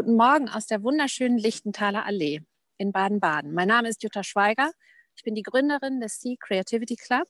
[0.00, 2.40] Guten Morgen aus der wunderschönen Lichtenthaler Allee
[2.78, 3.52] in Baden-Baden.
[3.52, 4.72] Mein Name ist Jutta Schweiger.
[5.14, 7.28] Ich bin die Gründerin des Sea Creativity Club.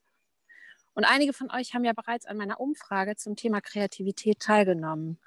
[0.94, 5.18] Und einige von euch haben ja bereits an meiner Umfrage zum Thema Kreativität teilgenommen.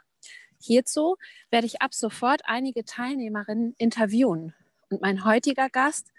[0.58, 1.18] Hierzu
[1.52, 4.56] werde ich ab sofort einige Teilnehmerinnen interviewen.
[4.90, 6.14] Und mein heutiger Gast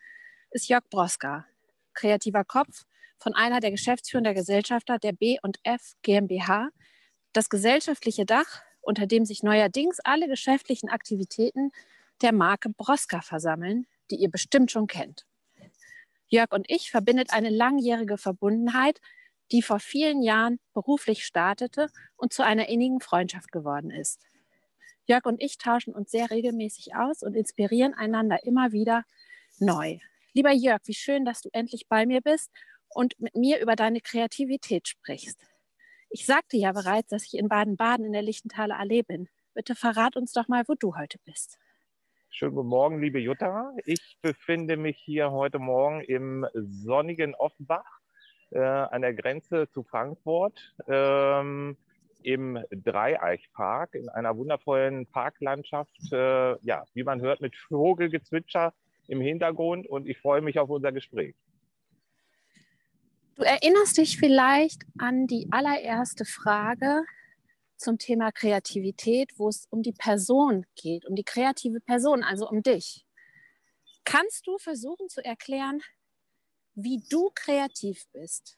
[0.50, 1.46] ist Jörg Broska,
[1.94, 2.84] kreativer Kopf
[3.18, 6.68] von einer der geschäftsführenden Gesellschafter der B&F GmbH,
[7.32, 11.70] das gesellschaftliche Dach, unter dem sich neuerdings alle geschäftlichen Aktivitäten
[12.22, 15.26] der Marke Broska versammeln, die ihr bestimmt schon kennt.
[16.28, 19.00] Jörg und ich verbindet eine langjährige Verbundenheit,
[19.52, 24.20] die vor vielen Jahren beruflich startete und zu einer innigen Freundschaft geworden ist.
[25.06, 29.04] Jörg und ich tauschen uns sehr regelmäßig aus und inspirieren einander immer wieder
[29.58, 29.98] neu.
[30.32, 32.50] Lieber Jörg, wie schön, dass du endlich bei mir bist
[32.88, 35.38] und mit mir über deine Kreativität sprichst.
[36.14, 39.28] Ich sagte ja bereits, dass ich in Baden-Baden in der Lichtenthaler Allee bin.
[39.52, 41.58] Bitte verrat uns doch mal, wo du heute bist.
[42.30, 43.72] Schönen guten Morgen, liebe Jutta.
[43.84, 47.98] Ich befinde mich hier heute Morgen im sonnigen Offenbach
[48.50, 51.76] äh, an der Grenze zu Frankfurt ähm,
[52.22, 56.12] im Dreieichpark in einer wundervollen Parklandschaft.
[56.12, 58.72] Äh, ja, wie man hört, mit Vogelgezwitscher
[59.08, 61.34] im Hintergrund und ich freue mich auf unser Gespräch.
[63.36, 67.04] Du erinnerst dich vielleicht an die allererste Frage
[67.76, 72.62] zum Thema Kreativität, wo es um die Person geht, um die kreative Person, also um
[72.62, 73.04] dich.
[74.04, 75.80] Kannst du versuchen zu erklären,
[76.74, 78.56] wie du kreativ bist?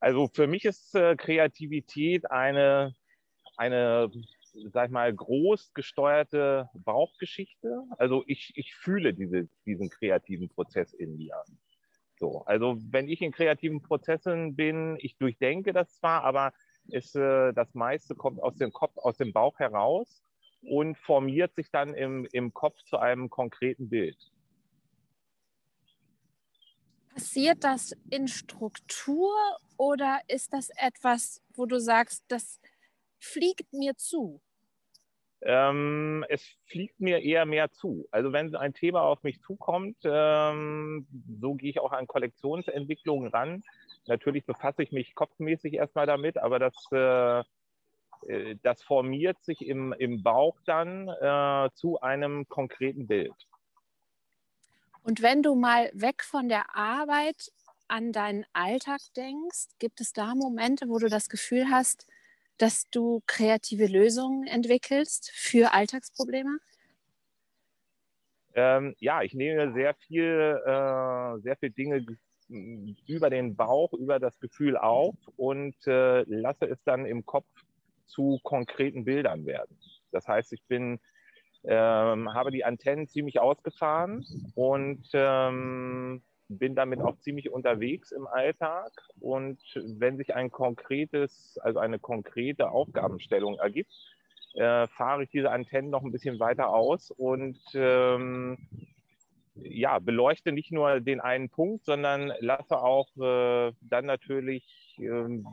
[0.00, 2.94] Also für mich ist äh, Kreativität eine,
[3.56, 4.10] eine,
[4.72, 7.82] sag ich mal, groß gesteuerte Bauchgeschichte.
[7.98, 11.34] Also ich, ich fühle diese, diesen kreativen Prozess in mir.
[12.18, 16.52] So, also wenn ich in kreativen Prozessen bin, ich durchdenke das zwar, aber
[16.90, 20.22] es, äh, das meiste kommt aus dem Kopf, aus dem Bauch heraus
[20.62, 24.16] und formiert sich dann im, im Kopf zu einem konkreten Bild.
[27.10, 29.32] Passiert das in Struktur
[29.76, 32.60] oder ist das etwas, wo du sagst, das
[33.18, 34.40] fliegt mir zu?
[35.42, 38.08] Ähm, es fliegt mir eher mehr zu.
[38.10, 41.06] Also wenn ein Thema auf mich zukommt, ähm,
[41.40, 43.62] so gehe ich auch an Kollektionsentwicklungen ran.
[44.06, 47.40] Natürlich befasse ich mich kopfmäßig erstmal damit, aber das, äh,
[48.26, 53.34] äh, das formiert sich im, im Bauch dann äh, zu einem konkreten Bild.
[55.04, 57.52] Und wenn du mal weg von der Arbeit
[57.86, 62.06] an deinen Alltag denkst, gibt es da Momente, wo du das Gefühl hast,
[62.58, 66.58] dass du kreative Lösungen entwickelst für Alltagsprobleme?
[68.54, 72.04] Ähm, ja, ich nehme sehr viel, äh, sehr viel Dinge
[72.48, 77.46] über den Bauch, über das Gefühl auf und äh, lasse es dann im Kopf
[78.06, 79.78] zu konkreten Bildern werden.
[80.12, 80.98] Das heißt, ich bin,
[81.64, 88.90] ähm, habe die Antennen ziemlich ausgefahren und ähm, bin damit auch ziemlich unterwegs im Alltag.
[89.20, 93.92] Und wenn sich ein konkretes, also eine konkrete Aufgabenstellung ergibt,
[94.54, 98.58] äh, fahre ich diese Antennen noch ein bisschen weiter aus und ähm,
[99.62, 104.64] ja, beleuchte nicht nur den einen Punkt, sondern lasse auch äh, dann natürlich
[104.98, 105.46] ähm,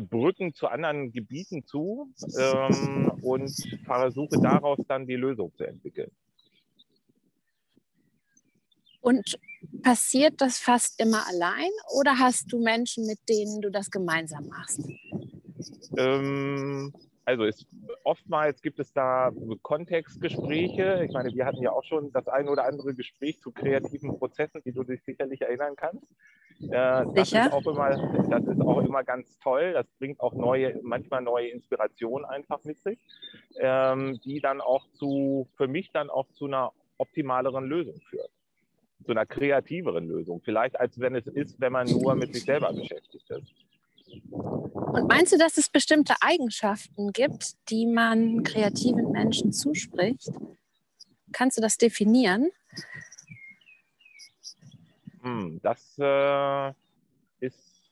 [0.00, 3.52] Brücken zu anderen Gebieten zu ähm, und
[3.84, 6.10] versuche daraus dann die Lösung zu entwickeln.
[9.00, 9.38] Und
[9.82, 14.80] passiert das fast immer allein oder hast du Menschen, mit denen du das gemeinsam machst?
[15.96, 16.92] Ähm,
[17.24, 17.66] also es,
[18.04, 19.30] oftmals gibt es da
[19.62, 21.04] Kontextgespräche.
[21.04, 24.62] Ich meine, wir hatten ja auch schon das ein oder andere Gespräch zu kreativen Prozessen,
[24.64, 26.04] die du dich sicherlich erinnern kannst.
[26.62, 26.70] Äh,
[27.14, 27.46] das, Sicher?
[27.46, 27.90] Ist auch immer,
[28.28, 29.72] das ist auch immer ganz toll.
[29.72, 32.98] Das bringt auch neue, manchmal neue Inspirationen einfach mit sich,
[33.58, 38.30] ähm, die dann auch zu, für mich dann auch zu einer optimaleren Lösung führt
[39.04, 42.72] zu einer kreativeren Lösung, vielleicht als wenn es ist, wenn man nur mit sich selber
[42.72, 43.54] beschäftigt ist.
[44.32, 50.30] Und meinst du, dass es bestimmte Eigenschaften gibt, die man kreativen Menschen zuspricht?
[51.32, 52.50] Kannst du das definieren?
[55.22, 56.72] Hm, das äh,
[57.40, 57.82] ist,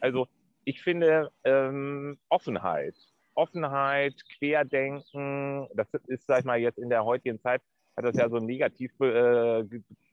[0.00, 0.28] also
[0.64, 2.94] ich finde ähm, Offenheit,
[3.34, 7.62] Offenheit, Querdenken, das ist, sag ich mal, jetzt in der heutigen Zeit
[7.98, 9.64] hat das ja so, negativ, äh,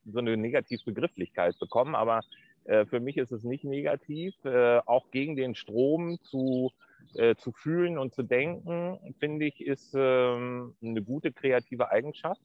[0.06, 2.22] so eine Negativbegrifflichkeit bekommen, aber
[2.66, 4.34] äh, für mich ist es nicht negativ.
[4.44, 6.72] Äh, auch gegen den Strom zu,
[7.14, 12.42] äh, zu fühlen und zu denken, finde ich, ist ähm, eine gute kreative Eigenschaft,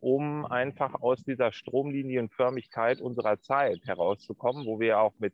[0.00, 5.32] um einfach aus dieser Stromlinienförmigkeit unserer Zeit herauszukommen, wo wir auch mit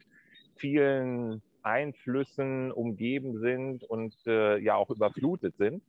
[0.55, 5.83] vielen Einflüssen umgeben sind und ja auch überflutet sind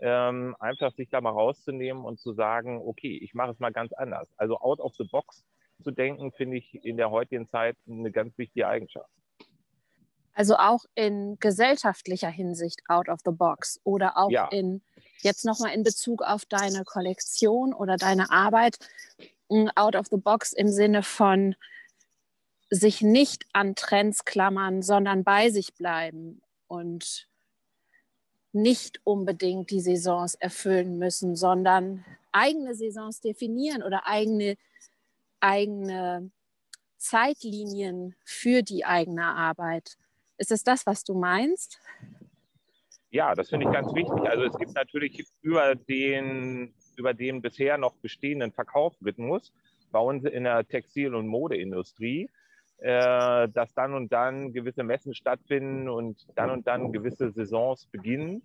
[0.00, 3.92] ähm, einfach sich da mal rauszunehmen und zu sagen, okay, ich mache es mal ganz
[3.92, 4.28] anders.
[4.36, 5.44] Also out of the box
[5.82, 9.10] zu denken, finde ich in der heutigen Zeit eine ganz wichtige Eigenschaft.
[10.34, 14.46] Also auch in gesellschaftlicher Hinsicht out of the box oder auch ja.
[14.48, 14.82] in
[15.20, 18.78] jetzt nochmal in Bezug auf deine Kollektion oder deine Arbeit
[19.48, 21.56] mm, out of the box im Sinne von
[22.70, 27.27] sich nicht an Trends klammern, sondern bei sich bleiben und
[28.52, 34.56] nicht unbedingt die Saisons erfüllen müssen, sondern eigene Saisons definieren oder eigene,
[35.40, 36.30] eigene
[36.96, 39.96] Zeitlinien für die eigene Arbeit.
[40.36, 41.80] Ist es das, was du meinst?
[43.10, 44.28] Ja, das finde ich ganz wichtig.
[44.28, 49.52] Also es gibt natürlich über den, über den bisher noch bestehenden Verkaufsrhythmus
[49.90, 52.28] bei uns in der Textil- und Modeindustrie,
[52.78, 58.42] äh, dass dann und dann gewisse Messen stattfinden und dann und dann gewisse Saisons beginnen.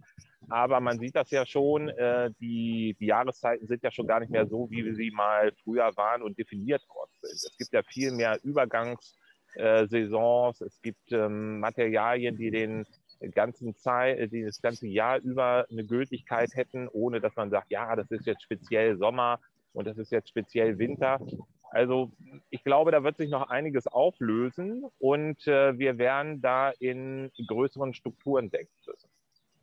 [0.50, 4.32] Aber man sieht das ja schon, äh, die, die Jahreszeiten sind ja schon gar nicht
[4.32, 7.34] mehr so, wie sie mal früher waren und definiert worden sind.
[7.34, 9.16] Es gibt ja viel mehr Übergangs-
[9.56, 12.86] äh, es gibt ähm, Materialien, die den
[13.32, 17.96] ganzen Zeit, die das ganze Jahr über eine Gültigkeit hätten, ohne dass man sagt, ja,
[17.96, 19.40] das ist jetzt speziell Sommer
[19.74, 21.20] und das ist jetzt speziell Winter.
[21.74, 22.12] Also
[22.52, 27.96] ich glaube, da wird sich noch einiges auflösen und äh, wir werden da in größeren
[27.96, 29.10] Strukturen denken müssen.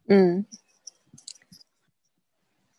[0.06, 0.46] Mhm.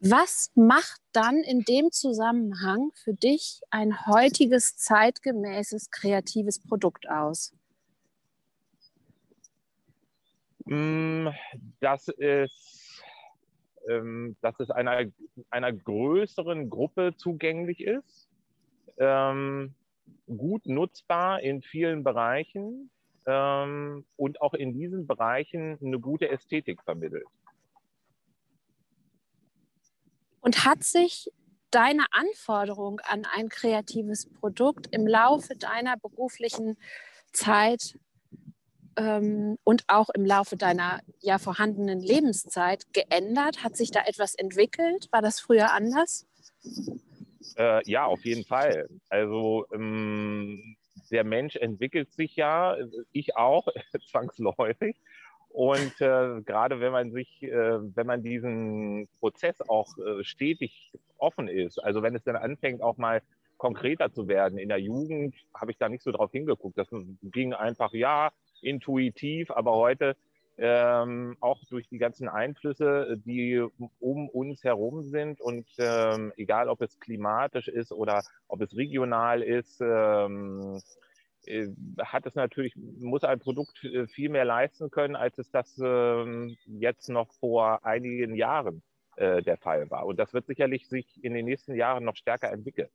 [0.02, 7.54] Was macht dann in dem Zusammenhang für dich ein heutiges zeitgemäßes kreatives Produkt aus?
[10.66, 11.30] Mm,
[11.80, 13.02] das ist,
[13.88, 15.06] ähm, dass es einer,
[15.50, 18.31] einer größeren Gruppe zugänglich ist,
[18.98, 19.76] ähm,
[20.28, 22.90] gut nutzbar in vielen Bereichen
[23.26, 27.26] ähm, und auch in diesen Bereichen eine gute Ästhetik vermittelt.
[30.42, 31.32] Und hat sich
[31.70, 36.78] deine Anforderung an ein kreatives Produkt im Laufe deiner beruflichen
[37.32, 37.98] Zeit
[38.98, 43.64] ähm, und auch im Laufe deiner ja vorhandenen Lebenszeit geändert?
[43.64, 45.08] Hat sich da etwas entwickelt?
[45.12, 46.28] War das früher anders?
[47.58, 48.88] Äh, ja, auf jeden Fall.
[49.10, 50.76] Also ähm,
[51.12, 52.78] der Mensch entwickelt sich ja,
[53.12, 53.68] ich auch,
[54.12, 54.96] zwangsläufig.
[55.50, 61.50] Und äh, gerade wenn man sich, äh, wenn man diesen Prozess auch äh, stetig offen
[61.50, 63.22] ist, also wenn es dann anfängt, auch mal
[63.58, 64.58] konkreter zu werden.
[64.58, 66.78] In der Jugend habe ich da nicht so drauf hingeguckt.
[66.78, 66.88] Das
[67.22, 68.32] ging einfach, ja,
[68.62, 70.16] intuitiv, aber heute
[70.64, 73.60] ähm, auch durch die ganzen Einflüsse, die
[74.00, 79.42] um uns herum sind und ähm, egal, ob es klimatisch ist oder ob es regional
[79.42, 80.80] ist, ähm,
[81.48, 81.68] äh,
[82.00, 86.56] hat es natürlich, muss ein Produkt äh, viel mehr leisten können, als es das ähm,
[86.68, 88.84] jetzt noch vor einigen Jahren
[89.16, 90.06] äh, der Fall war.
[90.06, 92.90] Und das wird sicherlich sich in den nächsten Jahren noch stärker entwickeln.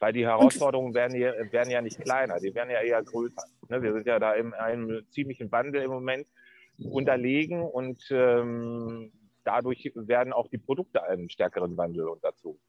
[0.00, 3.44] Weil die Herausforderungen werden, hier, werden ja nicht kleiner, die werden ja eher größer.
[3.68, 3.82] Ne?
[3.82, 6.26] Wir sind ja da in einem ziemlichen Wandel im Moment
[6.78, 9.12] unterlegen und ähm,
[9.44, 12.60] dadurch werden auch die Produkte einen stärkeren Wandel unterzogen.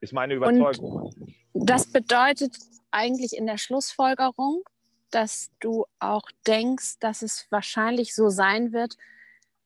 [0.00, 1.12] Ist meine Überzeugung.
[1.52, 2.56] Und das bedeutet
[2.92, 4.62] eigentlich in der Schlussfolgerung,
[5.10, 8.96] dass du auch denkst, dass es wahrscheinlich so sein wird,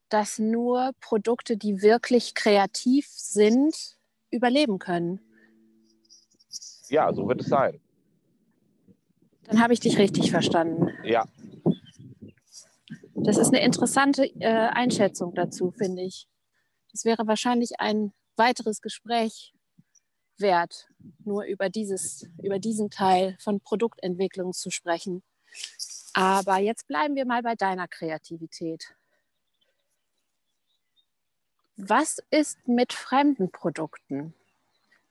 [0.08, 3.98] dass nur Produkte, die wirklich kreativ sind,
[4.30, 5.20] überleben können.
[6.92, 7.80] Ja, so wird es sein.
[9.44, 10.88] Dann habe ich dich richtig verstanden.
[11.04, 11.26] Ja.
[13.14, 16.28] Das ist eine interessante äh, Einschätzung dazu, finde ich.
[16.90, 19.54] Das wäre wahrscheinlich ein weiteres Gespräch
[20.36, 20.90] wert,
[21.24, 25.22] nur über, dieses, über diesen Teil von Produktentwicklung zu sprechen.
[26.12, 28.94] Aber jetzt bleiben wir mal bei deiner Kreativität.
[31.76, 34.34] Was ist mit fremden Produkten?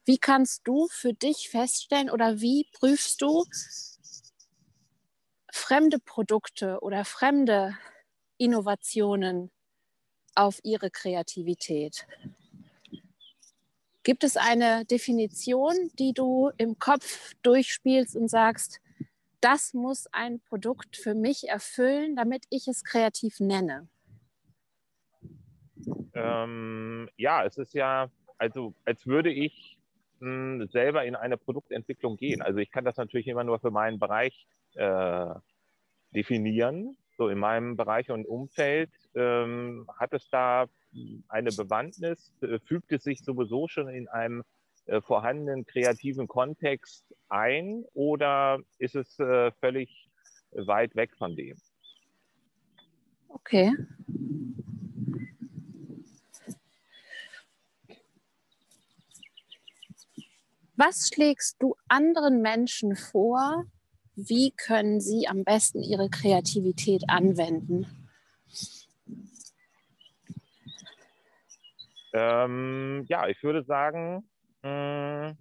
[0.06, 3.46] Wie kannst du für dich feststellen oder wie prüfst du
[5.52, 7.78] fremde Produkte oder fremde
[8.38, 9.52] Innovationen
[10.34, 12.08] auf ihre Kreativität?
[14.04, 18.80] Gibt es eine Definition, die du im Kopf durchspielst und sagst,
[19.42, 23.88] das muss ein Produkt für mich erfüllen, damit ich es kreativ nenne?
[26.14, 29.71] Ähm, ja, es ist ja, also als würde ich
[30.22, 32.42] mh, selber in eine Produktentwicklung gehen.
[32.42, 35.28] Also ich kann das natürlich immer nur für meinen Bereich äh,
[36.12, 36.98] definieren.
[37.18, 40.68] So in meinem Bereich und Umfeld ähm, hat es da
[41.28, 42.34] eine Bewandtnis?
[42.66, 44.44] Fügt es sich sowieso schon in einem
[44.86, 50.10] äh, vorhandenen kreativen Kontext ein oder ist es äh, völlig
[50.52, 51.58] weit weg von dem?
[53.30, 53.72] Okay.
[60.84, 63.66] Was schlägst du anderen Menschen vor?
[64.16, 67.86] Wie können sie am besten ihre Kreativität anwenden?
[72.14, 74.28] Ähm, ja, ich würde sagen,
[74.64, 75.38] mm,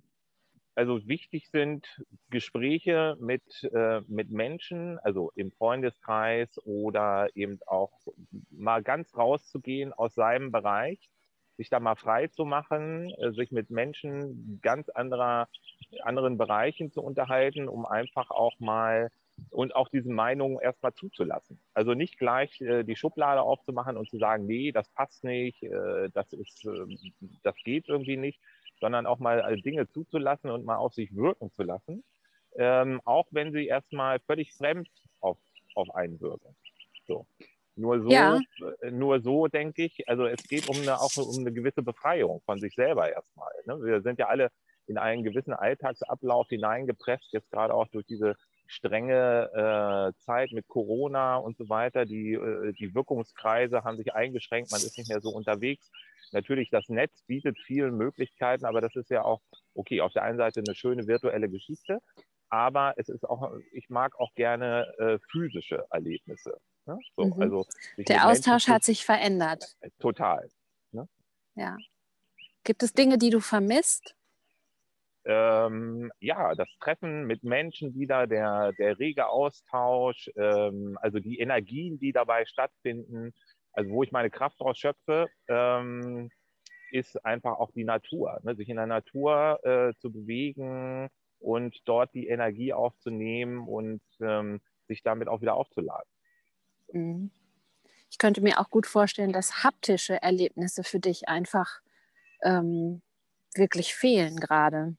[0.75, 1.87] also wichtig sind
[2.29, 7.93] Gespräche mit, äh, mit Menschen, also im Freundeskreis oder eben auch
[8.51, 11.09] mal ganz rauszugehen aus seinem Bereich,
[11.61, 15.47] sich da mal frei zu machen, äh, sich mit Menschen ganz anderer,
[16.01, 19.11] anderen Bereichen zu unterhalten, um einfach auch mal
[19.51, 21.61] und auch diese Meinungen erstmal zuzulassen.
[21.75, 26.09] Also nicht gleich äh, die Schublade aufzumachen und zu sagen, nee, das passt nicht, äh,
[26.15, 26.97] das ist, äh,
[27.43, 28.41] das geht irgendwie nicht,
[28.81, 32.03] sondern auch mal Dinge zuzulassen und mal auf sich wirken zu lassen,
[32.57, 34.89] ähm, auch wenn sie erstmal völlig fremd
[35.21, 35.37] auf,
[35.75, 36.57] auf einen wirken.
[37.07, 37.27] So.
[37.81, 38.39] Nur so, ja.
[38.83, 42.43] Äh, nur so denke ich, also es geht um eine, auch um eine gewisse Befreiung
[42.45, 43.53] von sich selber erstmal.
[43.67, 43.79] Ne?
[43.83, 44.51] Wir sind ja alle
[44.87, 49.51] in einen gewissen Alltagsablauf hineingepresst, jetzt gerade auch durch diese strenge
[50.15, 52.05] äh, Zeit mit Corona und so weiter.
[52.05, 55.91] Die, äh, die Wirkungskreise haben sich eingeschränkt, man ist nicht mehr so unterwegs.
[56.33, 59.41] Natürlich, das Netz bietet viele Möglichkeiten, aber das ist ja auch,
[59.75, 61.99] okay, auf der einen Seite eine schöne virtuelle Geschichte,
[62.51, 66.57] aber es ist auch, ich mag auch gerne äh, physische Erlebnisse.
[66.87, 66.99] Ne?
[67.17, 67.43] So, mhm.
[67.43, 69.77] also der Austausch hat sich verändert.
[69.99, 70.49] Total.
[70.93, 71.09] Ne?
[71.55, 71.77] Ja.
[72.65, 74.15] Gibt es Dinge, die du vermisst?
[75.25, 81.99] Ähm, ja, das Treffen mit Menschen wieder, der, der rege Austausch, ähm, also die Energien,
[81.99, 83.35] die dabei stattfinden,
[83.73, 86.31] also wo ich meine Kraft daraus schöpfe, ähm,
[86.91, 88.41] ist einfach auch die Natur.
[88.43, 88.57] Ne?
[88.57, 91.09] Sich in der Natur äh, zu bewegen
[91.39, 96.10] und dort die Energie aufzunehmen und ähm, sich damit auch wieder aufzuladen.
[96.93, 97.31] Mhm.
[98.11, 101.81] Ich könnte mir auch gut vorstellen, dass haptische Erlebnisse für dich einfach
[102.43, 103.03] ähm,
[103.55, 104.97] wirklich fehlen gerade.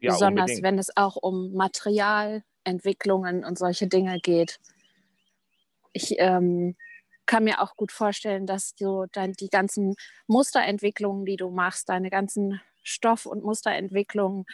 [0.00, 0.62] Ja, Besonders unbedingt.
[0.62, 4.60] wenn es auch um Materialentwicklungen und solche Dinge geht.
[5.92, 6.76] Ich ähm,
[7.26, 9.94] kann mir auch gut vorstellen, dass du dann die ganzen
[10.26, 14.44] Musterentwicklungen, die du machst, deine ganzen Stoff- und Musterentwicklungen,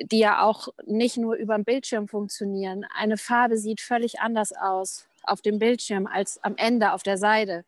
[0.00, 2.84] die ja auch nicht nur über den Bildschirm funktionieren.
[2.94, 7.64] Eine Farbe sieht völlig anders aus auf dem Bildschirm als am Ende auf der Seite.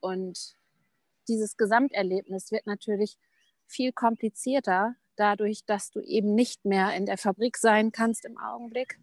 [0.00, 0.56] Und
[1.28, 3.16] dieses Gesamterlebnis wird natürlich
[3.66, 8.98] viel komplizierter, dadurch, dass du eben nicht mehr in der Fabrik sein kannst im Augenblick,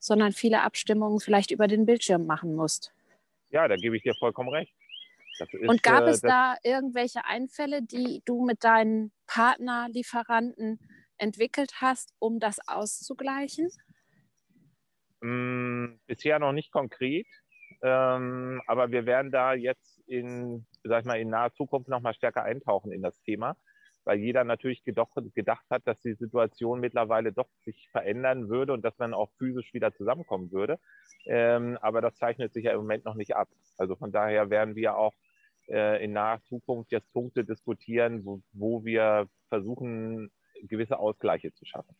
[0.00, 2.92] sondern viele Abstimmungen vielleicht über den Bildschirm machen musst.
[3.50, 4.72] Ja, da gebe ich dir vollkommen recht.
[5.38, 10.78] Ist, Und gab äh, es da irgendwelche Einfälle, die du mit deinen Partnerlieferanten
[11.18, 13.70] entwickelt hast, um das auszugleichen?
[15.22, 17.26] Mm, bisher noch nicht konkret,
[17.82, 22.14] ähm, aber wir werden da jetzt in, sag ich mal, in naher Zukunft noch mal
[22.14, 23.56] stärker eintauchen in das Thema
[24.04, 28.84] weil jeder natürlich gedacht, gedacht hat, dass die Situation mittlerweile doch sich verändern würde und
[28.84, 30.78] dass man auch physisch wieder zusammenkommen würde.
[31.26, 33.48] Ähm, aber das zeichnet sich ja im Moment noch nicht ab.
[33.78, 35.14] Also von daher werden wir auch
[35.68, 40.30] äh, in naher Zukunft jetzt Punkte diskutieren, wo, wo wir versuchen,
[40.62, 41.94] gewisse Ausgleiche zu schaffen.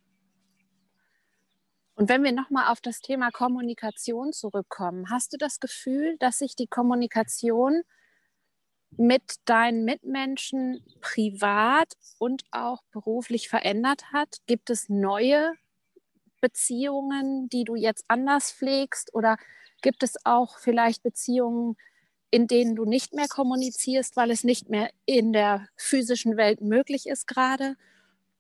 [1.95, 6.57] Und wenn wir nochmal auf das Thema Kommunikation zurückkommen, hast du das Gefühl, dass sich
[6.57, 7.83] die Kommunikation
[8.97, 14.39] mit deinen Mitmenschen privat und auch beruflich verändert hat?
[14.47, 15.53] Gibt es neue
[16.41, 19.15] Beziehungen, die du jetzt anders pflegst?
[19.15, 19.37] Oder
[19.83, 21.77] gibt es auch vielleicht Beziehungen,
[22.31, 27.07] in denen du nicht mehr kommunizierst, weil es nicht mehr in der physischen Welt möglich
[27.07, 27.77] ist gerade?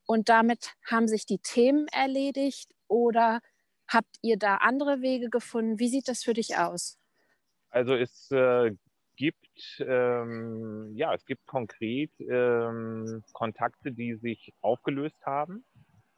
[0.06, 2.71] Und damit haben sich die Themen erledigt?
[2.92, 3.40] Oder
[3.88, 5.78] habt ihr da andere Wege gefunden?
[5.78, 6.98] Wie sieht das für dich aus?
[7.70, 8.72] Also es äh,
[9.16, 15.64] gibt, ähm, ja, es gibt konkret ähm, Kontakte, die sich aufgelöst haben,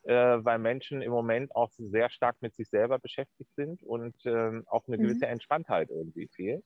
[0.02, 4.64] äh, weil Menschen im Moment auch sehr stark mit sich selber beschäftigt sind und ähm,
[4.66, 5.02] auch eine mhm.
[5.02, 6.64] gewisse Entspanntheit irgendwie fehlt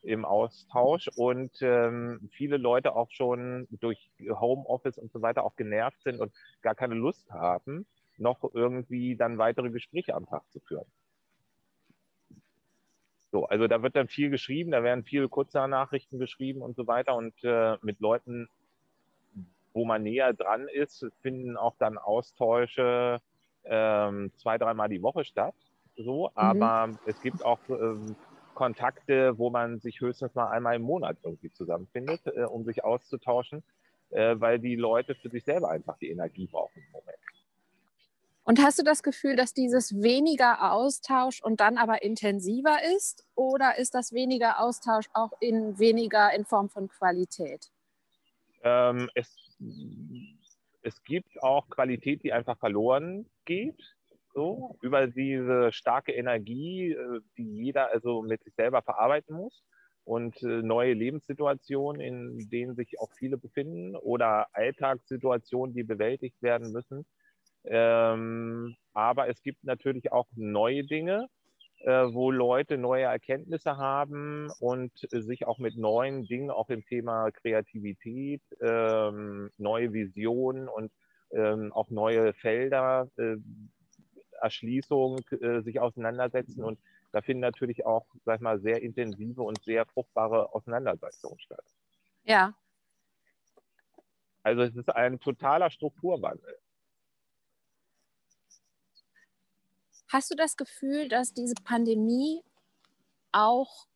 [0.00, 6.02] im Austausch und ähm, viele Leute auch schon durch Homeoffice und so weiter auch genervt
[6.04, 6.32] sind und
[6.62, 7.86] gar keine Lust haben,
[8.22, 10.86] noch irgendwie dann weitere Gespräche am Tag zu führen.
[13.30, 17.16] So, also da wird dann viel geschrieben, da werden viele Kurznachrichten geschrieben und so weiter.
[17.16, 18.48] Und äh, mit Leuten,
[19.72, 23.20] wo man näher dran ist, finden auch dann Austausche
[23.64, 25.54] ähm, zwei, dreimal die Woche statt.
[25.96, 26.32] So, mhm.
[26.34, 28.16] aber es gibt auch ähm,
[28.54, 33.62] Kontakte, wo man sich höchstens mal einmal im Monat irgendwie zusammenfindet, äh, um sich auszutauschen,
[34.10, 37.21] äh, weil die Leute für sich selber einfach die Energie brauchen im Moment.
[38.44, 43.24] Und hast du das Gefühl, dass dieses weniger Austausch und dann aber intensiver ist?
[43.34, 47.70] Oder ist das weniger Austausch auch in weniger in Form von Qualität?
[48.64, 49.58] Ähm, es,
[50.82, 53.80] es gibt auch Qualität, die einfach verloren geht.
[54.34, 59.62] So, über diese starke Energie, äh, die jeder also mit sich selber verarbeiten muss
[60.04, 66.72] und äh, neue Lebenssituationen, in denen sich auch viele befinden oder Alltagssituationen, die bewältigt werden
[66.72, 67.04] müssen.
[67.64, 71.28] Ähm, aber es gibt natürlich auch neue Dinge,
[71.80, 77.30] äh, wo Leute neue Erkenntnisse haben und sich auch mit neuen Dingen, auch im Thema
[77.30, 80.92] Kreativität, ähm, neue Visionen und
[81.32, 83.36] ähm, auch neue Felder, äh,
[84.40, 86.62] Erschließung äh, sich auseinandersetzen.
[86.62, 86.78] Und
[87.12, 91.64] da finden natürlich auch, sag ich mal, sehr intensive und sehr fruchtbare Auseinandersetzungen statt.
[92.24, 92.54] Ja.
[94.42, 96.58] Also es ist ein totaler Strukturwandel.
[100.12, 102.42] Hast du das Gefühl, dass diese Pandemie
[103.32, 103.86] auch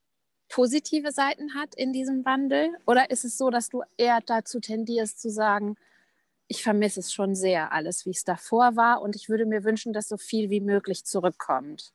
[0.49, 2.71] positive Seiten hat in diesem Wandel?
[2.87, 5.77] Oder ist es so, dass du eher dazu tendierst zu sagen,
[6.49, 9.93] ich vermisse es schon sehr, alles, wie es davor war, und ich würde mir wünschen,
[9.93, 11.93] dass so viel wie möglich zurückkommt?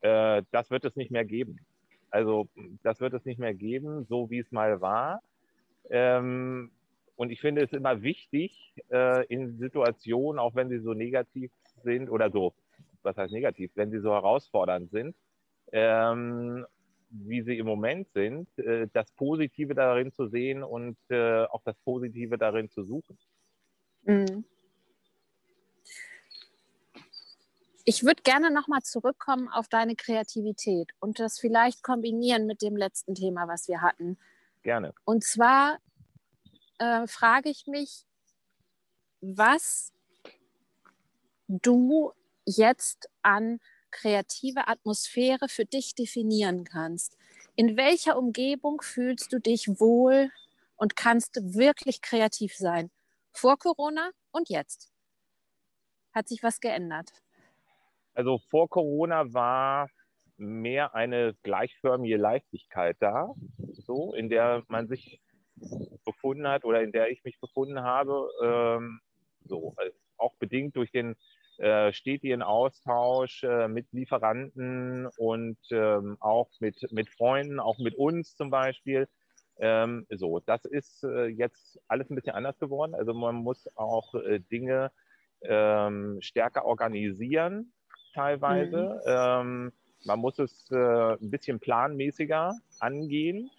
[0.00, 1.58] Äh, das wird es nicht mehr geben.
[2.10, 2.48] Also
[2.82, 5.20] das wird es nicht mehr geben, so wie es mal war.
[5.90, 6.70] Ähm,
[7.16, 11.50] und ich finde es immer wichtig, äh, in Situationen, auch wenn sie so negativ
[11.82, 12.54] sind oder so
[13.02, 15.16] was heißt negativ, wenn sie so herausfordernd sind,
[15.72, 16.66] ähm,
[17.10, 21.76] wie sie im Moment sind, äh, das Positive darin zu sehen und äh, auch das
[21.84, 23.18] Positive darin zu suchen.
[24.02, 24.44] Mhm.
[27.88, 33.14] Ich würde gerne nochmal zurückkommen auf deine Kreativität und das vielleicht kombinieren mit dem letzten
[33.14, 34.18] Thema, was wir hatten.
[34.62, 34.92] Gerne.
[35.04, 35.78] Und zwar
[36.78, 38.04] äh, frage ich mich,
[39.20, 39.92] was
[41.46, 42.12] du
[42.46, 43.60] jetzt an
[43.90, 47.16] kreative Atmosphäre für dich definieren kannst.
[47.54, 50.30] In welcher Umgebung fühlst du dich wohl
[50.76, 52.90] und kannst wirklich kreativ sein?
[53.32, 54.92] Vor Corona und jetzt?
[56.12, 57.10] Hat sich was geändert?
[58.14, 59.88] Also vor Corona war
[60.38, 63.34] mehr eine gleichförmige Leichtigkeit da,
[63.72, 65.20] so in der man sich
[66.04, 69.00] befunden hat oder in der ich mich befunden habe, ähm,
[69.44, 71.16] so also auch bedingt durch den
[71.92, 78.50] stetigen Austausch äh, mit Lieferanten und ähm, auch mit, mit Freunden, auch mit uns zum
[78.50, 79.08] Beispiel.
[79.58, 82.94] Ähm, so, das ist äh, jetzt alles ein bisschen anders geworden.
[82.94, 84.90] Also man muss auch äh, Dinge
[85.42, 87.72] ähm, stärker organisieren
[88.12, 89.00] teilweise.
[89.04, 89.06] Mhm.
[89.06, 89.72] Ähm,
[90.04, 93.50] man muss es äh, ein bisschen planmäßiger angehen.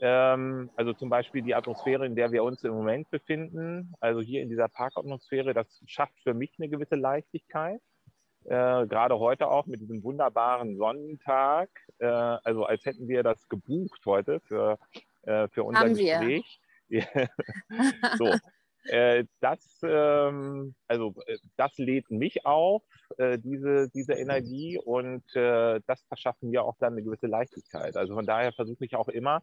[0.00, 4.42] Ähm, also zum Beispiel die Atmosphäre, in der wir uns im Moment befinden, also hier
[4.42, 7.80] in dieser Parkatmosphäre, das schafft für mich eine gewisse Leichtigkeit.
[8.44, 14.00] Äh, gerade heute auch mit diesem wunderbaren Sonnentag, äh, also als hätten wir das gebucht
[14.06, 14.78] heute für,
[15.22, 16.60] äh, für unser Haben Gespräch.
[18.16, 18.32] so,
[18.88, 22.82] äh, das, ähm, also, äh, das lädt mich auf,
[23.18, 27.96] äh, diese, diese Energie, und das verschafft mir auch dann eine gewisse Leichtigkeit.
[27.96, 29.42] Also von daher versuche ich auch immer,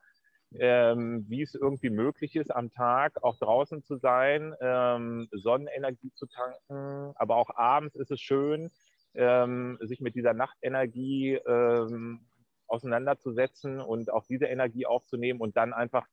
[0.59, 6.27] ähm, wie es irgendwie möglich ist, am Tag auch draußen zu sein, ähm, Sonnenenergie zu
[6.27, 8.71] tanken, aber auch abends ist es schön,
[9.13, 12.25] ähm, sich mit dieser Nachtenergie ähm,
[12.67, 16.07] auseinanderzusetzen und auch diese Energie aufzunehmen und dann einfach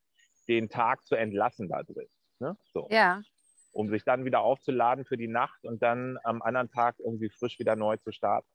[0.48, 2.08] den Tag zu entlassen da drin.
[2.38, 2.56] Ne?
[2.72, 2.88] So.
[2.90, 3.22] Ja.
[3.72, 7.58] Um sich dann wieder aufzuladen für die Nacht und dann am anderen Tag irgendwie frisch
[7.58, 8.48] wieder neu zu starten.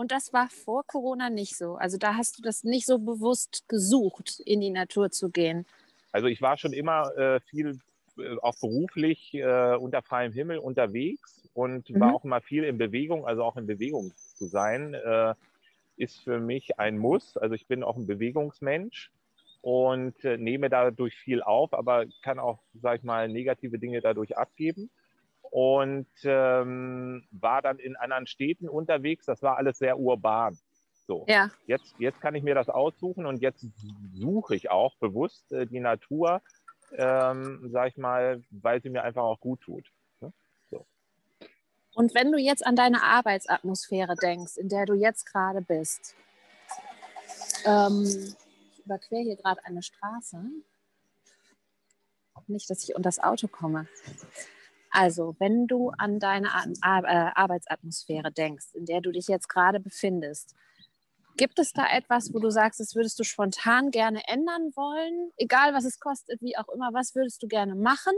[0.00, 1.74] Und das war vor Corona nicht so.
[1.74, 5.66] Also da hast du das nicht so bewusst gesucht, in die Natur zu gehen.
[6.10, 7.78] Also ich war schon immer äh, viel
[8.16, 12.00] äh, auch beruflich äh, unter freiem Himmel unterwegs und mhm.
[12.00, 13.26] war auch immer viel in Bewegung.
[13.26, 15.34] Also auch in Bewegung zu sein, äh,
[15.98, 17.36] ist für mich ein Muss.
[17.36, 19.10] Also ich bin auch ein Bewegungsmensch
[19.60, 24.38] und äh, nehme dadurch viel auf, aber kann auch, sage ich mal, negative Dinge dadurch
[24.38, 24.88] abgeben
[25.50, 29.26] und ähm, war dann in anderen Städten unterwegs.
[29.26, 30.56] Das war alles sehr urban.
[31.06, 31.50] So, ja.
[31.66, 33.66] jetzt, jetzt kann ich mir das aussuchen und jetzt
[34.14, 36.40] suche ich auch bewusst äh, die Natur,
[36.96, 39.90] ähm, sag ich mal, weil sie mir einfach auch gut tut.
[40.20, 40.32] Ne?
[40.70, 40.86] So.
[41.94, 46.14] Und wenn du jetzt an deine Arbeitsatmosphäre denkst, in der du jetzt gerade bist,
[47.64, 48.04] ähm,
[48.72, 50.44] ich überquere hier gerade eine Straße.
[52.46, 53.86] Nicht, dass ich unter das Auto komme.
[54.90, 60.54] Also, wenn du an deine äh, Arbeitsatmosphäre denkst, in der du dich jetzt gerade befindest,
[61.36, 65.72] gibt es da etwas, wo du sagst, das würdest du spontan gerne ändern wollen, egal
[65.74, 68.12] was es kostet, wie auch immer, was würdest du gerne machen,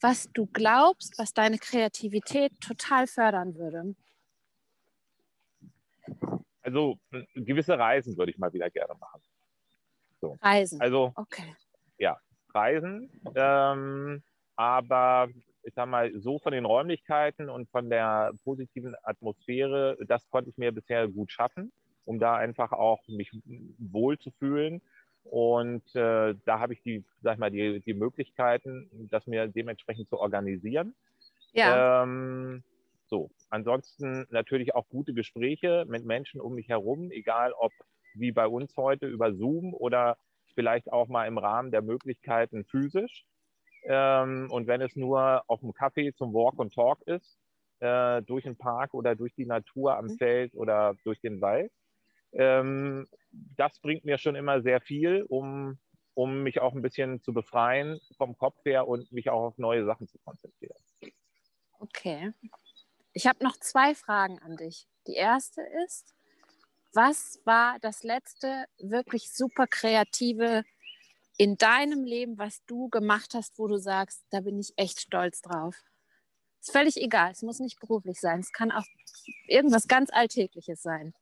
[0.00, 3.96] was du glaubst, was deine Kreativität total fördern würde?
[6.62, 6.98] Also
[7.34, 9.20] gewisse Reisen würde ich mal wieder gerne machen.
[10.20, 10.36] So.
[10.40, 10.80] Reisen.
[10.80, 11.56] Also okay.
[11.98, 12.18] ja,
[12.54, 13.10] Reisen.
[13.34, 14.22] Ähm,
[14.58, 15.28] aber
[15.62, 20.58] ich sag mal, so von den Räumlichkeiten und von der positiven Atmosphäre, das konnte ich
[20.58, 21.70] mir bisher gut schaffen,
[22.04, 23.30] um da einfach auch mich
[23.78, 24.82] wohl zu fühlen.
[25.22, 30.08] Und äh, da habe ich die, sag ich mal, die, die Möglichkeiten, das mir dementsprechend
[30.08, 30.94] zu organisieren.
[31.52, 32.02] Ja.
[32.02, 32.64] Ähm,
[33.06, 37.72] so, ansonsten natürlich auch gute Gespräche mit Menschen um mich herum, egal ob
[38.14, 40.16] wie bei uns heute über Zoom oder
[40.54, 43.24] vielleicht auch mal im Rahmen der Möglichkeiten physisch.
[43.90, 47.38] Ähm, und wenn es nur auf dem Kaffee zum Walk und Talk ist,
[47.80, 50.18] äh, durch den Park oder durch die Natur am mhm.
[50.18, 51.72] Feld oder durch den Wald,
[52.32, 55.78] ähm, das bringt mir schon immer sehr viel, um,
[56.12, 59.86] um mich auch ein bisschen zu befreien vom Kopf her und mich auch auf neue
[59.86, 60.76] Sachen zu konzentrieren.
[61.80, 62.32] Okay.
[63.14, 64.86] Ich habe noch zwei Fragen an dich.
[65.06, 66.14] Die erste ist,
[66.92, 70.64] was war das letzte wirklich super kreative
[71.38, 75.40] in deinem Leben, was du gemacht hast, wo du sagst, da bin ich echt stolz
[75.40, 75.76] drauf?
[76.60, 78.84] Ist völlig egal, es muss nicht beruflich sein, es kann auch
[79.46, 81.14] irgendwas ganz Alltägliches sein.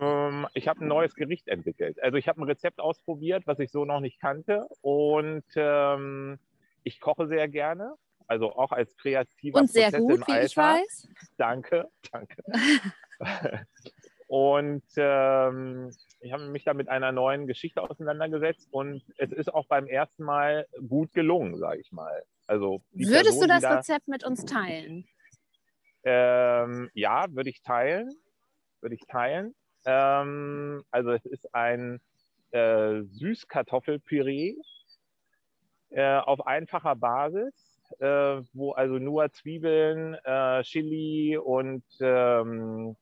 [0.00, 2.02] Ähm, ich habe ein neues Gericht entwickelt.
[2.02, 4.66] Also ich habe ein Rezept ausprobiert, was ich so noch nicht kannte.
[4.80, 6.40] Und ähm,
[6.82, 7.94] ich koche sehr gerne.
[8.26, 10.46] Also auch als kreativer Und sehr Prozess gut, wie Alltag.
[10.46, 11.08] ich weiß.
[11.36, 12.42] Danke, danke.
[14.26, 15.90] und ähm,
[16.24, 20.24] ich habe mich da mit einer neuen Geschichte auseinandergesetzt und es ist auch beim ersten
[20.24, 22.22] Mal gut gelungen, sage ich mal.
[22.46, 25.06] Also Würdest Person, du das da, Rezept mit uns teilen?
[26.02, 28.10] Ähm, ja, würde ich teilen.
[28.80, 29.54] Würde ich teilen.
[29.84, 32.00] Ähm, also es ist ein
[32.52, 34.56] äh, Süßkartoffelpüree
[35.90, 42.96] äh, auf einfacher Basis, äh, wo also nur Zwiebeln, äh, Chili und ähm,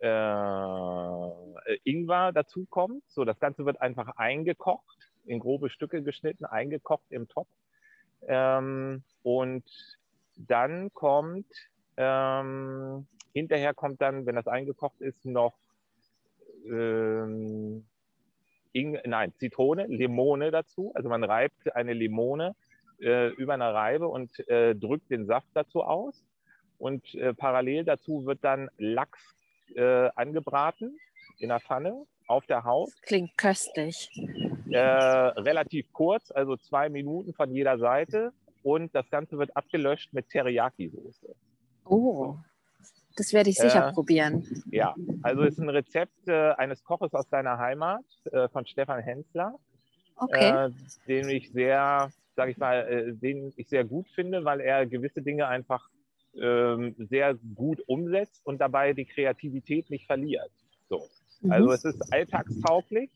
[0.00, 3.02] äh, Ingwer dazukommt.
[3.08, 7.48] So, das Ganze wird einfach eingekocht, in grobe Stücke geschnitten, eingekocht im Topf.
[8.26, 9.64] Ähm, und
[10.36, 11.46] dann kommt,
[11.96, 15.54] ähm, hinterher kommt dann, wenn das eingekocht ist, noch
[16.66, 17.84] ähm,
[18.72, 20.92] Ing nein, Zitrone, Limone dazu.
[20.94, 22.54] Also man reibt eine Limone
[23.00, 26.24] äh, über eine Reibe und äh, drückt den Saft dazu aus.
[26.78, 29.37] Und äh, parallel dazu wird dann Lachs
[29.76, 30.96] äh, angebraten
[31.38, 32.90] in der Pfanne auf der Haut.
[33.02, 34.10] Klingt köstlich.
[34.70, 38.32] Äh, relativ kurz, also zwei Minuten von jeder Seite.
[38.62, 41.34] Und das Ganze wird abgelöscht mit Teriyaki-Soße.
[41.86, 42.36] Oh.
[43.16, 44.46] Das werde ich sicher äh, probieren.
[44.70, 49.00] Ja, also es ist ein Rezept äh, eines Koches aus deiner Heimat äh, von Stefan
[49.00, 49.54] Hensler,
[50.16, 50.66] okay.
[50.66, 50.70] Äh,
[51.08, 55.48] den ich sehr, sage ich mal, den ich sehr gut finde, weil er gewisse Dinge
[55.48, 55.88] einfach
[56.34, 60.50] ähm, sehr gut umsetzt und dabei die Kreativität nicht verliert.
[60.88, 61.08] So.
[61.40, 61.52] Mhm.
[61.52, 63.10] Also es ist alltagstauglich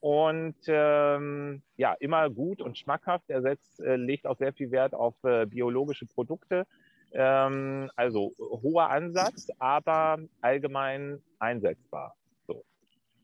[0.00, 3.28] und ähm, ja, immer gut und schmackhaft.
[3.28, 5.14] Er setzt, äh, legt auch sehr viel Wert auf
[5.48, 6.66] biologische Produkte
[7.12, 12.14] ähm, also hoher Ansatz, aber allgemein einsetzbar.
[12.46, 12.64] So.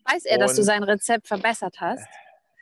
[0.05, 2.09] Weiß er, Und, dass du sein Rezept verbessert hast?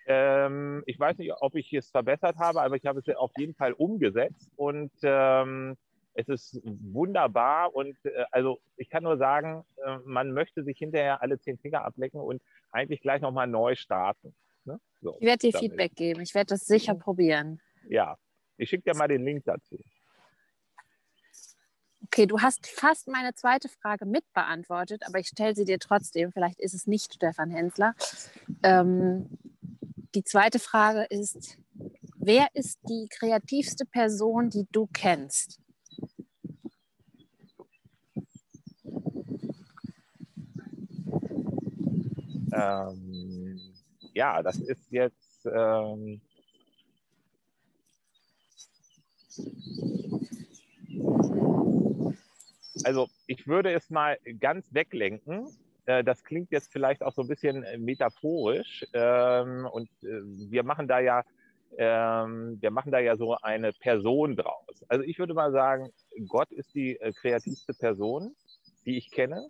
[0.06, 3.54] Ähm, ich weiß nicht, ob ich es verbessert habe, aber ich habe es auf jeden
[3.54, 5.76] Fall umgesetzt und ähm,
[6.14, 11.22] es ist wunderbar und äh, also ich kann nur sagen, äh, man möchte sich hinterher
[11.22, 14.34] alle zehn Finger ablecken und eigentlich gleich nochmal neu starten.
[14.64, 14.80] Ne?
[15.00, 15.70] So, ich werde dir damit.
[15.70, 17.60] Feedback geben, ich werde das sicher probieren.
[17.88, 18.16] Ja,
[18.56, 19.78] ich schicke dir mal den Link dazu.
[22.12, 26.32] Okay, du hast fast meine zweite Frage mitbeantwortet, aber ich stelle sie dir trotzdem.
[26.32, 27.94] Vielleicht ist es nicht Stefan Hensler.
[28.64, 29.38] Ähm,
[30.14, 31.56] die zweite Frage ist,
[32.16, 35.60] wer ist die kreativste Person, die du kennst?
[42.52, 43.60] Ähm,
[44.12, 46.20] ja, das ist jetzt ähm,
[52.84, 55.48] also ich würde es mal ganz weglenken.
[55.86, 58.86] Äh, das klingt jetzt vielleicht auch so ein bisschen äh, metaphorisch.
[58.92, 61.22] Ähm, und äh, wir machen da ja,
[61.76, 64.84] ähm, wir machen da ja so eine Person draus.
[64.88, 65.90] Also ich würde mal sagen,
[66.28, 68.34] Gott ist die kreativste Person,
[68.84, 69.48] die ich kenne.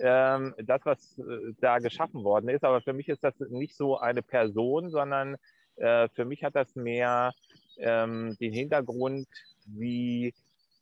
[0.00, 1.20] Ähm, das, was
[1.60, 2.64] da geschaffen worden ist.
[2.64, 5.36] Aber für mich ist das nicht so eine Person, sondern
[5.76, 7.32] für mich hat das mehr
[7.78, 9.26] den Hintergrund,
[9.64, 10.34] wie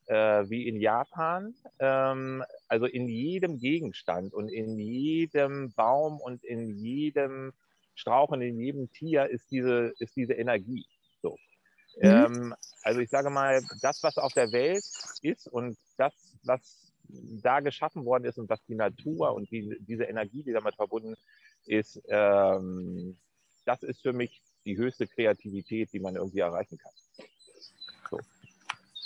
[0.09, 1.55] äh, wie in Japan.
[1.79, 7.53] Ähm, also in jedem Gegenstand und in jedem Baum und in jedem
[7.95, 10.87] Strauch und in jedem Tier ist diese, ist diese Energie.
[11.23, 11.37] So.
[12.01, 12.09] Mhm.
[12.09, 14.85] Ähm, also ich sage mal, das, was auf der Welt
[15.23, 20.05] ist und das, was da geschaffen worden ist und was die Natur und die, diese
[20.05, 21.15] Energie, die damit verbunden
[21.67, 23.19] ist, ähm,
[23.65, 26.93] das ist für mich die höchste Kreativität, die man irgendwie erreichen kann.
[28.11, 28.19] So.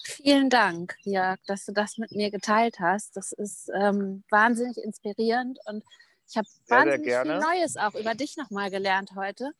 [0.05, 3.17] Vielen Dank, Jörg, dass du das mit mir geteilt hast.
[3.17, 5.85] Das ist ähm, wahnsinnig inspirierend und
[6.29, 9.53] ich habe wahnsinnig sehr viel Neues auch über dich nochmal gelernt heute.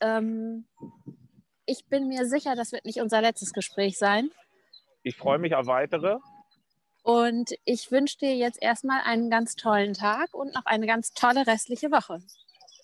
[0.00, 0.66] Ähm,
[1.66, 4.30] ich bin mir sicher, das wird nicht unser letztes Gespräch sein.
[5.02, 6.18] Ich freue mich auf weitere.
[7.02, 11.46] Und ich wünsche dir jetzt erstmal einen ganz tollen Tag und noch eine ganz tolle
[11.46, 12.20] restliche Woche.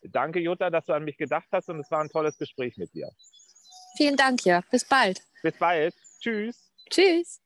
[0.03, 2.93] Danke, Jutta, dass du an mich gedacht hast und es war ein tolles Gespräch mit
[2.95, 3.11] dir.
[3.97, 4.65] Vielen Dank, Jörg.
[4.71, 5.21] Bis bald.
[5.43, 5.95] Bis bald.
[6.21, 6.71] Tschüss.
[6.91, 7.41] Tschüss.